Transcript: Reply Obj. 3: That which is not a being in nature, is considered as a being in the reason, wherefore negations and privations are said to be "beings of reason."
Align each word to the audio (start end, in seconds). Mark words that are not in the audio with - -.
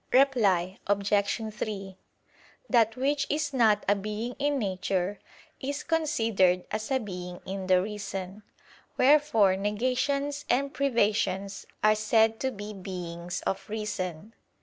Reply 0.11 0.79
Obj. 0.87 1.13
3: 1.53 1.95
That 2.67 2.95
which 2.95 3.27
is 3.29 3.53
not 3.53 3.83
a 3.87 3.93
being 3.93 4.33
in 4.39 4.57
nature, 4.57 5.19
is 5.59 5.83
considered 5.83 6.65
as 6.71 6.89
a 6.89 6.97
being 6.99 7.39
in 7.45 7.67
the 7.67 7.83
reason, 7.83 8.41
wherefore 8.97 9.55
negations 9.55 10.43
and 10.49 10.73
privations 10.73 11.67
are 11.83 11.93
said 11.93 12.39
to 12.39 12.49
be 12.49 12.73
"beings 12.73 13.41
of 13.43 13.69
reason." 13.69 14.33